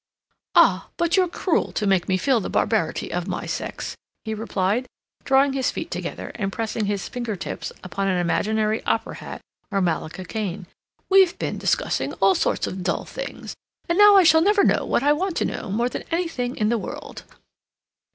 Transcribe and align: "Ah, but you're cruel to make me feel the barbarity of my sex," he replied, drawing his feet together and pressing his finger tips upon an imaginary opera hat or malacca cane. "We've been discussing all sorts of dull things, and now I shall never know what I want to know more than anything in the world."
"Ah, 0.55 0.87
but 0.97 1.15
you're 1.15 1.27
cruel 1.27 1.71
to 1.73 1.85
make 1.85 2.09
me 2.09 2.17
feel 2.17 2.39
the 2.39 2.49
barbarity 2.49 3.13
of 3.13 3.27
my 3.27 3.45
sex," 3.45 3.95
he 4.25 4.33
replied, 4.33 4.87
drawing 5.25 5.53
his 5.53 5.69
feet 5.69 5.91
together 5.91 6.31
and 6.33 6.51
pressing 6.51 6.85
his 6.85 7.07
finger 7.07 7.35
tips 7.35 7.71
upon 7.83 8.07
an 8.07 8.17
imaginary 8.17 8.83
opera 8.87 9.17
hat 9.17 9.41
or 9.69 9.79
malacca 9.79 10.25
cane. 10.25 10.65
"We've 11.07 11.37
been 11.37 11.59
discussing 11.59 12.13
all 12.13 12.33
sorts 12.33 12.65
of 12.65 12.81
dull 12.81 13.05
things, 13.05 13.55
and 13.87 13.95
now 13.95 14.15
I 14.15 14.23
shall 14.23 14.41
never 14.41 14.63
know 14.63 14.85
what 14.87 15.03
I 15.03 15.13
want 15.13 15.37
to 15.37 15.45
know 15.45 15.69
more 15.69 15.87
than 15.87 16.03
anything 16.09 16.55
in 16.55 16.69
the 16.69 16.79
world." 16.79 17.23